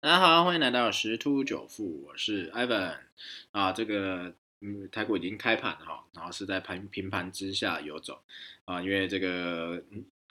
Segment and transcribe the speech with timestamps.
[0.00, 2.98] 大家好，欢迎来到十突九富，我是 Ivan
[3.50, 3.72] 啊。
[3.72, 8.20] 这个嗯，台股已经开盘哈，然后是在盘平盘之下游走
[8.64, 9.82] 啊，因为这个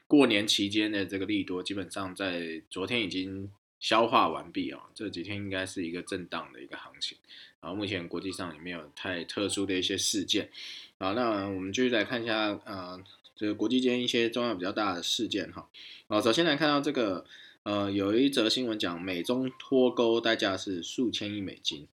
[0.08, 4.84] 过年期间的这个利多，基本上在昨天已经消化完毕啊。
[4.96, 7.18] 这几天应该是一个震荡的一个行情，
[7.60, 10.50] 然后目前国际上也没有太特殊的一些事件
[10.98, 11.12] 啊。
[11.12, 13.04] 那我们继续来看一下呃，
[13.36, 15.68] 这个国际间一些重要比较大的事件哈。
[16.08, 17.26] 啊，首先来看到这个。
[17.68, 21.86] 呃，有一则新闻讲美中脱钩代价是数千亿美金，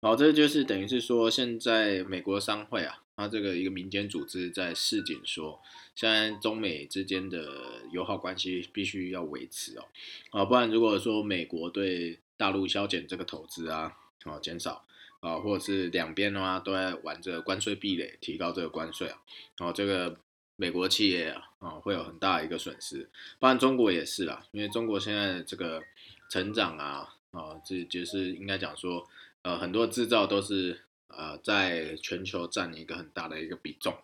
[0.00, 5.62] 好，这就是等于是说，现在美国商会啊，它这个一个民间组织在示警说，
[5.94, 7.46] 现在中美之间的
[7.92, 9.84] 友好关系必须要维持哦，
[10.32, 13.92] 啊，不然如果说美国对大陆削减这个投资啊，
[14.24, 14.84] 啊，减少
[15.20, 19.18] 啊，或者是两边的话都在玩这个关税壁垒，提高这个关税啊，
[19.58, 20.16] 然后这个。
[20.60, 25.82] 美国企业啊，啊会有很大一个损失，不然中国也是啦，因为中国现在这个
[26.28, 29.08] 成长啊，啊这就是应该讲说，
[29.40, 33.96] 呃很多制造都是呃在全球占一个很大的一个比重，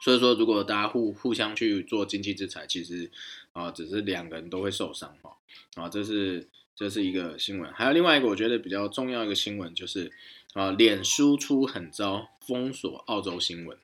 [0.00, 3.10] 所以说如果大家互互相去做经济制裁，其实
[3.50, 5.36] 啊只是两个人都会受伤哈，
[5.74, 6.46] 啊这是
[6.76, 10.12] 这是一个新闻，还有另外一个我觉得比较重要一个新闻就是
[10.54, 13.76] 啊脸书出很招封锁澳洲新闻。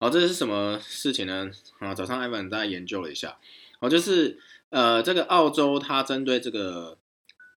[0.00, 1.50] 好，这是什么事情呢？
[1.80, 3.36] 啊，早上艾文大家研究了一下，
[3.80, 4.38] 好，就是
[4.70, 6.98] 呃，这个澳洲它针对这个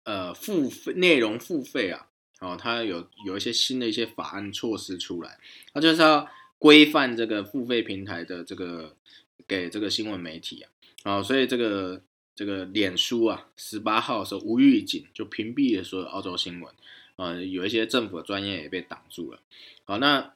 [0.06, 2.08] 呃付费内容付费啊，
[2.39, 5.38] 哦，它有有一些新的一些法案措施出来，
[5.72, 8.95] 它就是要规范这个付费平台的这个
[9.48, 10.72] 给这个新闻媒体啊，
[11.03, 12.02] 啊，所以这个
[12.36, 16.73] 这个脸书啊，十八号的时候无预警就屏蔽了所有澳洲新闻，
[17.17, 19.39] 啊，有一些政府的专业也被挡住了，
[19.83, 20.33] 好，那。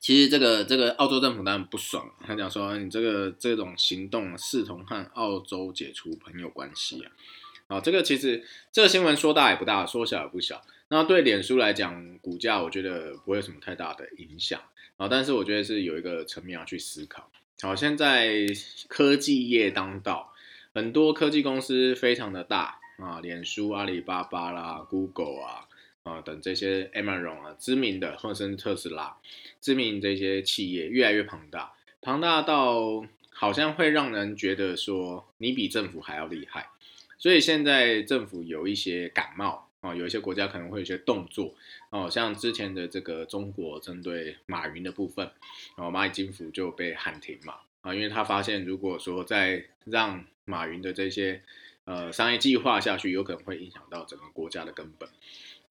[0.00, 10.62] 其实这个这个澳洲政府当然不爽，他讲说你这个这种行动视同和澳洲解除朋友关系啊，啊，这个其实这个新闻说大也不大，说小也不小。
[10.88, 14.58] 那对脸书来讲，股价我觉得不会有什么太大的影响
[14.96, 17.30] 啊，但是我觉得是有一个层面要去思考。
[17.60, 18.46] 好，现在
[18.88, 20.32] 科技业当道，
[20.74, 25.68] 很多科技公司非常的大啊，脸书、阿里巴巴啦、Google 啊。
[26.02, 29.16] 啊，等这些 Amazon 啊，知名的，或者是特斯拉，
[29.60, 36.70] 知名这些企业越来越庞大，庞大到好像会让人觉得说你比政府还要厉害。
[37.18, 41.54] 所以现在政府有一些感冒啊，有一些国家可能会有一些动作
[41.90, 45.30] 哦，像之前的这个中国针对马云的部分，
[45.76, 51.42] 然后蚂蚁金服就被喊停嘛啊，因为他发现如果说再让马云的这些
[51.84, 54.99] 呃商业计划下去，有可能会影响到整个国家的根本。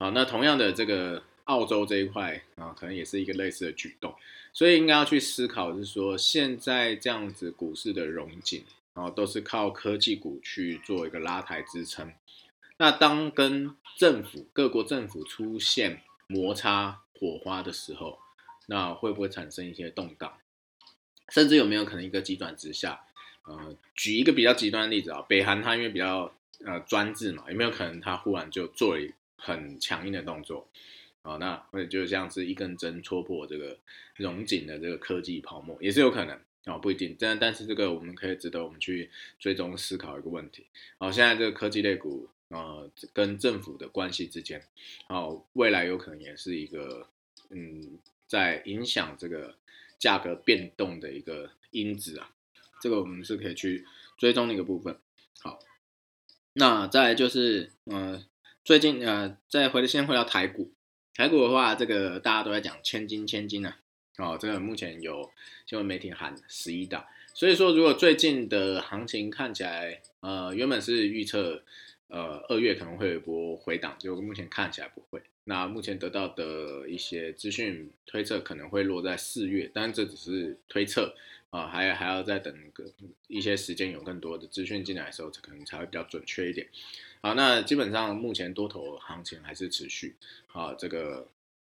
[0.00, 4.14] 啊，那同样的这个澳洲这一块啊，可能也是一个类似的举动，
[4.50, 12.10] 所以应该要去思考，是说现在这样子股市的融景啊，都是靠科技股去做一个拉抬支撑。
[12.78, 18.18] 那当跟政府各国政府出现摩擦火花的时候，
[18.68, 20.32] 那会不会产生一些动荡？
[21.28, 23.02] 甚至有没有可能一个急转直下？
[23.44, 26.32] 呃，举一个比较极端的例子啊，北韩它因为比较
[26.64, 29.12] 呃专制嘛，有没有可能它忽然就做了？
[29.40, 30.68] 很强硬的动作，
[31.22, 33.78] 啊，那或者就像是一根针戳破这个
[34.16, 37.16] 融紧的这个科技泡沫，也是有可能啊，不一定。
[37.18, 40.66] 但但是这个我们可以值得我们去追踪思考一个问题。
[40.98, 42.84] 好，现在这个科技类股啊，
[43.14, 44.62] 跟政府的关系之间，
[45.08, 47.08] 哦，未来有可能也是一个
[47.48, 49.56] 嗯，在影响这个
[49.98, 52.30] 价格变动的一个因子啊。
[52.82, 53.86] 这个我们是可以去
[54.18, 54.98] 追踪的一个部分。
[55.40, 55.58] 好，
[56.52, 58.22] 那再就是嗯。
[58.62, 60.70] 最近呃，再回先回到台股，
[61.14, 63.78] 台股的话，这个大家都在讲千金千金啊，
[64.18, 65.30] 哦，这个目前有
[65.66, 67.04] 新闻媒体喊十一档，
[67.34, 71.62] 所以说如果最近的行情看起来，呃，原本是预测，
[72.10, 75.22] 呃，二月可能会有一波回档，就目前看起来不会。
[75.44, 81.14] 那目前得到的一些资讯推测可能会落在四月，但这只是推测
[81.50, 82.84] 啊，还还要再等个
[83.28, 86.66] 一些时间，有更多的资讯进来的时候，可能才会比较准确一点。
[87.22, 90.16] 好，那基本上目前多头行情还是持续
[90.52, 91.28] 啊，这个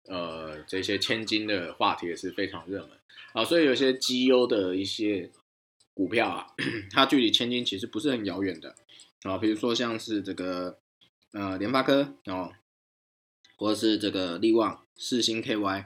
[0.06, 2.90] 呃这些千金的话题也是非常热门
[3.32, 5.30] 啊，所以有些绩优的一些
[5.94, 6.46] 股票啊，
[6.90, 8.74] 它距离千金其实不是很遥远的
[9.22, 10.78] 啊，比如说像是这个
[11.32, 12.52] 呃联发科哦，
[13.56, 15.84] 或者是这个力旺、四星 KY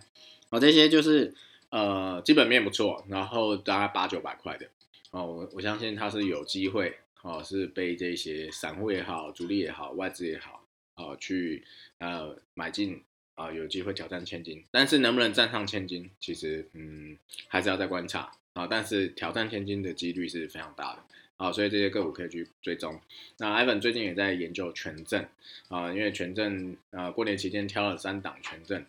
[0.51, 1.35] 啊，这些就是
[1.71, 4.69] 呃基本面不错，然后大概八九百块的
[5.11, 6.99] 哦，我我相信它是有机会。
[7.25, 11.65] 哦，是被这些散户也好、主力也好、外资也好，哦，去
[11.99, 13.01] 呃买进
[13.37, 14.65] 啊，有机会挑战千金。
[14.73, 18.67] 但是能不能站上千金，其实嗯还是要再观察啊。
[18.67, 21.05] 但是挑战千金的几率是非常大的
[21.37, 23.01] 啊，所以这些个股可以去追踪。
[23.39, 25.27] 那 Ivan 最近也在研究权证
[25.69, 28.85] 啊，因为权证啊，过年期间挑了三档权证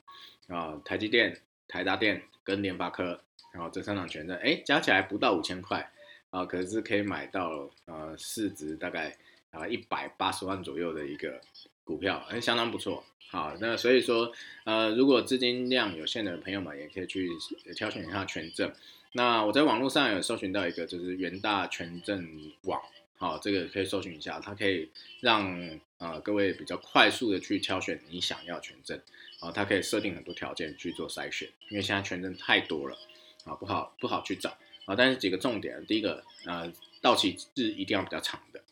[0.48, 5.92] 啊，台积电、台达电跟联发科，然后这三档权证，哎，加起来不到五千块
[6.30, 9.16] 啊，可是可以买到呃市值大概
[9.54, 11.40] 啊一百八十万左右的一个
[11.86, 13.06] 股票，还相当不错。
[13.30, 14.32] 好，那所以说
[14.64, 17.30] 呃，如果资金量有限的朋友们，也可以去
[17.76, 18.72] 挑选一下权证。
[19.14, 22.82] 那我在网络上有搜寻到一个，就是元大权证网，
[23.18, 24.90] 好，这个可以搜寻一下，它可以
[25.20, 29.00] 让呃各位比较快速的去挑选你想要权证，
[29.40, 32.98] 啊，它可以设定很多条件去做筛选，因为现在权证太多了，
[33.46, 34.50] 啊，不好不好去找，
[34.86, 36.72] 啊，但是几个重点，第一个，呃，
[37.02, 38.63] 到期日一定要比较长的，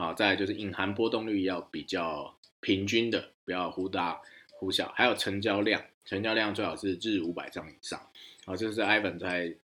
[0.00, 4.20] 啊，再就是隐含波动率要比较平均的，不要忽大
[4.52, 8.00] 忽小，还有成交量，成交量最好是日五百张以上，
[8.44, 9.54] 好，这是 Ivan 在。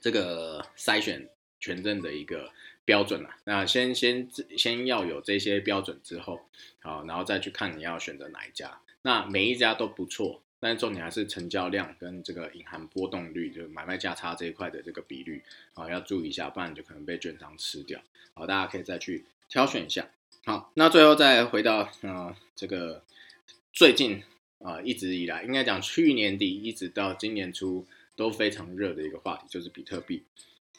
[0.00, 2.50] 这个筛选权证的一个
[2.86, 4.26] 标准啊，那先先
[4.56, 6.40] 先要有这些标准之后，
[6.78, 8.80] 好，然后再去看你要选择哪一家。
[9.02, 15.42] 那每一家都不错，但是重点还是成交量跟这个隐含波动率，就是买卖价差这一块的这个比率
[15.74, 18.00] 啊，要注意一下，不然就可能被券商吃掉。
[18.32, 20.08] 好，大家可以再去挑选一下。
[20.46, 23.04] 好，那最后再回到啊，这个
[23.74, 24.22] 最近
[24.60, 27.86] 啊，一直以来应该讲去年底一直到今年初。
[28.16, 30.22] 都非常热的一个话题就是比特币，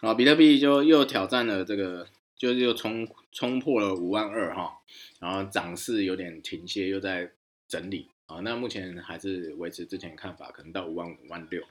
[0.02, 2.08] 啊，比特币就又挑战了这个，
[2.38, 4.78] 就是又冲冲破了五万二哈，
[5.20, 7.32] 然后涨势有点停歇，又在
[7.68, 11.64] 整理啊，那目前还是维持之前看法，可能到五万五万六，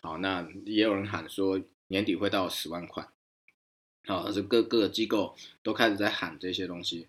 [0.00, 3.06] 好，那也有人喊说年底会到十万块，
[4.06, 7.08] 好，是各个机构都开始在喊这些东西，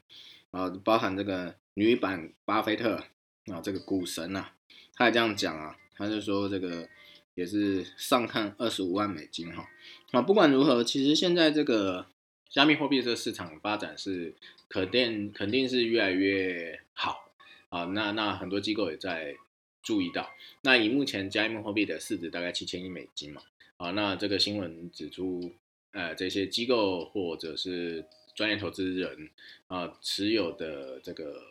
[0.51, 3.03] 啊，包含这个女版巴菲特
[3.45, 4.49] 啊，这个股神呐，
[4.95, 6.89] 他也这样讲啊，他就说这个。
[7.33, 9.65] 也是上看二十五万美金哈，
[10.11, 12.05] 啊，不管如何，其实现在这个
[12.49, 14.35] 加密货币这个市场发展是
[14.67, 17.31] 肯定肯定是越来越好
[17.69, 19.37] 啊，那那很多机构也在
[19.81, 20.29] 注意到，
[20.63, 23.41] 那以目前加密货币的市值大概七千亿美金嘛，
[23.77, 25.53] 啊，那这个新闻指出，
[25.91, 28.05] 呃，这些机构或者是
[28.35, 29.29] 专业投资人
[29.67, 31.41] 啊持有的这个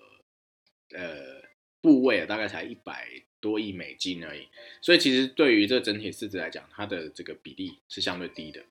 [0.93, 1.43] 呃
[1.81, 3.23] 部位，大概才一百。
[3.43, 4.47] 多亿美金而已，
[4.83, 8.63] 所以其实对于这整体市值来讲，它的这个比例是相对低的。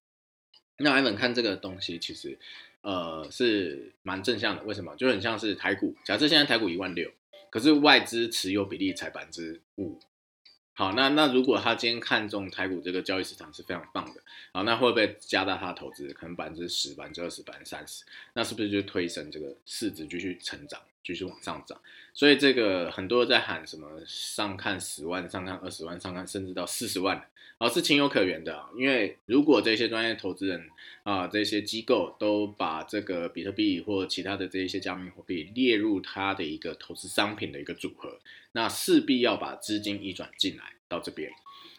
[0.77, 2.37] 那艾文看这个东西，其实
[2.81, 4.61] 呃是蛮正向的。
[4.65, 4.95] 为什么？
[4.95, 7.11] 就很像是台股，假设现在台股一万六，
[7.49, 9.99] 可是外资持有比例才百分之五。
[10.79, 14.21] 好，那那如果他今天看中台股这个交易市场是非常棒的，
[14.53, 16.07] 好，那会不会加大他的投资？
[16.13, 20.79] 可能百分之十、百分之二十、百分之三十，那是不是就推升这个市值继续成长？
[21.09, 21.81] 继续往上涨，
[22.13, 27.27] 所以这个很多在喊什么上看十万、上看二十万、上看甚至到四十万，
[27.57, 28.63] 啊，是情有可原的。
[28.77, 30.69] 因为如果这些专业投资人
[31.01, 38.19] 啊，这些机构都把这个比特币或其他的这一些加密货币列入它的一个投资商品的一个组合，
[38.51, 41.31] 那势必要把资金移转进来到这边。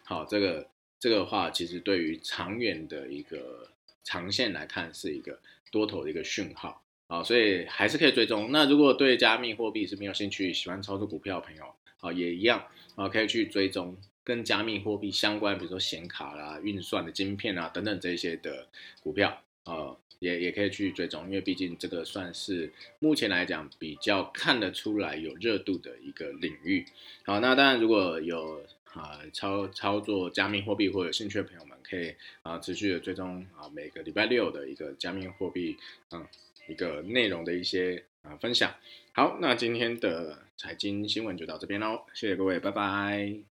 [0.03, 0.67] 好，这个
[0.99, 3.69] 这个话其实对于长远的一个
[4.03, 5.39] 长线来看，是一个
[5.71, 6.83] 多头的一个讯号。
[7.11, 8.53] 啊，所以还是可以追踪。
[8.53, 11.65] 那如果对加密货币是没有兴趣，喜欢操作股票的朋友，
[11.99, 12.65] 啊，也一样
[12.95, 18.65] 啊，可以去追踪跟加密货币相关，比如说显卡啦、运算的晶片啊等等这些的
[19.03, 26.85] 股票，啊，也也可以去追踪，因为毕竟这个算是目前来讲比较看得出来有热度的一个领域。
[27.25, 28.63] 好，那当然如果有
[28.93, 35.75] 啊操操作加密货币或有兴趣的朋友们，可以啊持续的追踪啊每个礼拜六的一个加密货币，
[36.11, 36.25] 嗯。
[36.67, 38.73] 一个内容的一些啊分享，
[39.13, 43.50] 好，那今天的财经新闻就到这边喽，谢谢各位，拜拜。